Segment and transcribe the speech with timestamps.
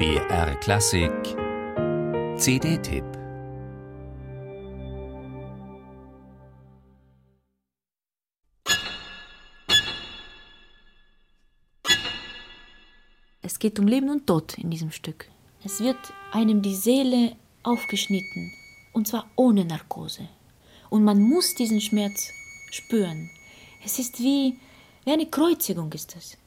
[0.00, 1.12] BR Klassik
[2.38, 3.04] CD-Tipp
[13.42, 15.28] Es geht um Leben und Tod in diesem Stück.
[15.62, 15.98] Es wird
[16.32, 18.50] einem die Seele aufgeschnitten,
[18.94, 20.26] und zwar ohne Narkose.
[20.88, 22.30] Und man muss diesen Schmerz
[22.70, 23.28] spüren.
[23.84, 24.56] Es ist wie,
[25.04, 26.38] wie eine Kreuzigung ist es.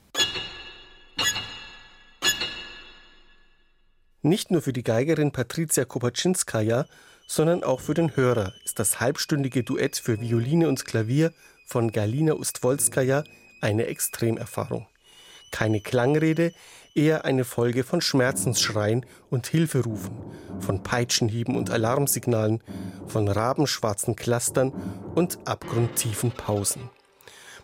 [4.25, 6.85] Nicht nur für die Geigerin Patricia Kopaczynskaja,
[7.27, 11.33] sondern auch für den Hörer ist das halbstündige Duett für Violine und Klavier
[11.65, 13.25] von Galina Ustwolskaja
[13.59, 14.87] eine Extremerfahrung.
[15.51, 16.53] Keine Klangrede,
[16.95, 20.15] eher eine Folge von Schmerzensschreien und Hilferufen,
[20.61, 22.63] von Peitschenhieben und Alarmsignalen,
[23.07, 24.71] von rabenschwarzen Clustern
[25.15, 26.89] und abgrundtiefen Pausen.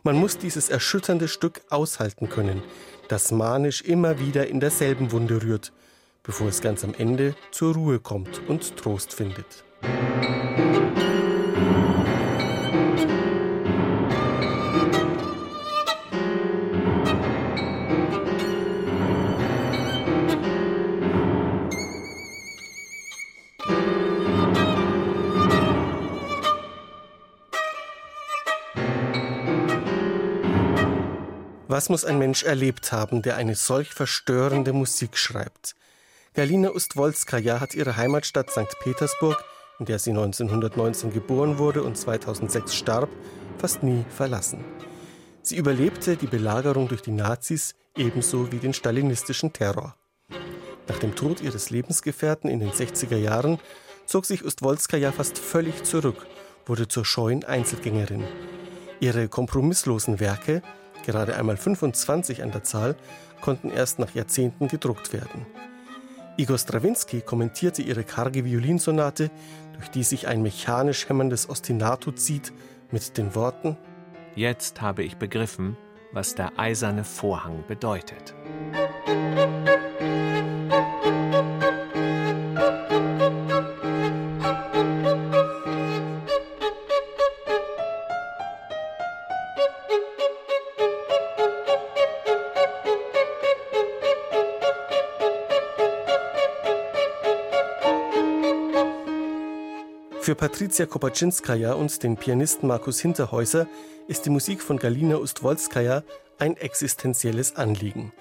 [0.03, 2.61] Man muss dieses erschütternde Stück aushalten können,
[3.07, 5.71] das manisch immer wieder in derselben Wunde rührt–
[6.23, 9.63] bevor es ganz am Ende zur Ruhe kommt und Trost findet.
[31.72, 35.75] Was muss ein Mensch erlebt haben, der eine solch verstörende Musik schreibt?
[36.39, 38.79] Galina Ustwolskaja hat ihre Heimatstadt St.
[38.79, 39.43] Petersburg,
[39.77, 43.09] in der sie 1919 geboren wurde und 2006 starb,
[43.57, 44.63] fast nie verlassen.
[45.41, 49.97] Sie überlebte die Belagerung durch die Nazis ebenso wie den stalinistischen Terror.
[50.87, 53.59] Nach dem Tod ihres Lebensgefährten in den 60er Jahren
[54.05, 56.25] zog sich Ustwolskaja fast völlig zurück,
[56.65, 58.23] wurde zur scheuen Einzelgängerin.
[59.01, 60.61] Ihre kompromisslosen Werke,
[61.05, 62.95] gerade einmal 25 an der Zahl,
[63.41, 65.45] konnten erst nach Jahrzehnten gedruckt werden.
[66.39, 69.29] Igor Strawinski kommentierte ihre karge Violinsonate,
[69.73, 72.53] durch die sich ein mechanisch hämmerndes Ostinato zieht,
[72.91, 73.75] mit den Worten
[74.35, 75.75] Jetzt habe ich begriffen,
[76.13, 78.33] was der eiserne Vorhang bedeutet.
[100.29, 103.66] Für Patricia Kopaczynskaja und den Pianisten Markus Hinterhäuser
[104.07, 106.03] ist die Musik von Galina Ustwolskaja
[106.38, 108.13] ein existenzielles Anliegen.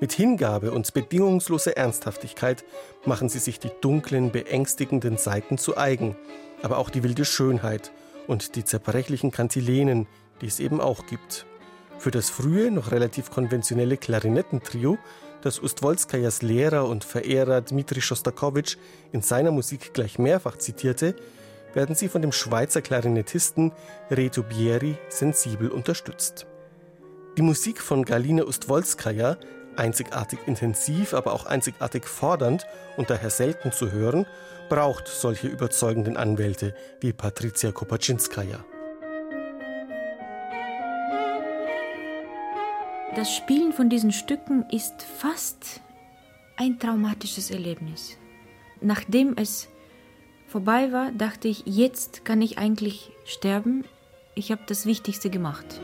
[0.00, 2.64] Mit Hingabe und bedingungsloser Ernsthaftigkeit
[3.04, 6.16] machen sie sich die dunklen, beängstigenden Seiten zu eigen,
[6.64, 7.92] aber auch die wilde Schönheit
[8.26, 10.08] und die zerbrechlichen Kantilenen,
[10.40, 11.46] die es eben auch gibt.
[11.96, 14.98] Für das frühe, noch relativ konventionelle Klarinettentrio,
[15.42, 18.78] das Ustwolskajas Lehrer und Verehrer Dmitri Schostakowitsch
[19.12, 21.14] in seiner Musik gleich mehrfach zitierte,
[21.74, 23.72] werden sie von dem Schweizer Klarinettisten
[24.10, 26.46] Reto Bieri sensibel unterstützt.
[27.38, 29.38] Die Musik von Galina Ustwolskaja,
[29.76, 32.66] einzigartig intensiv, aber auch einzigartig fordernd
[32.96, 34.26] und daher selten zu hören,
[34.68, 38.64] braucht solche überzeugenden Anwälte wie Patricia Kopaczynskaja.
[43.14, 45.82] Das Spielen von diesen Stücken ist fast
[46.56, 48.16] ein traumatisches Erlebnis.
[48.80, 49.68] Nachdem es
[50.52, 53.84] vorbei war, dachte ich, jetzt kann ich eigentlich sterben.
[54.34, 55.80] Ich habe das Wichtigste gemacht.